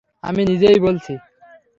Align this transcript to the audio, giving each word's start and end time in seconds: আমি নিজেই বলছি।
আমি 0.23 0.41
নিজেই 0.45 0.79
বলছি। 0.79 1.13